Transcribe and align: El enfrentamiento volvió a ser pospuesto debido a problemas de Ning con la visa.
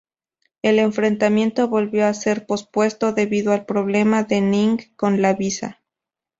El 0.63 0.79
enfrentamiento 0.79 1.67
volvió 1.67 2.07
a 2.07 2.13
ser 2.15 2.47
pospuesto 2.47 3.13
debido 3.13 3.53
a 3.53 3.67
problemas 3.67 4.27
de 4.27 4.41
Ning 4.41 4.79
con 4.95 5.21
la 5.21 5.33
visa. 5.35 5.79